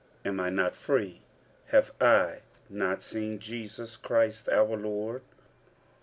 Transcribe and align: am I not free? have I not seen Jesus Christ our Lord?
am 0.25 0.39
I 0.39 0.49
not 0.49 0.75
free? 0.75 1.21
have 1.67 1.91
I 2.01 2.39
not 2.71 3.03
seen 3.03 3.37
Jesus 3.37 3.97
Christ 3.97 4.49
our 4.49 4.75
Lord? 4.75 5.21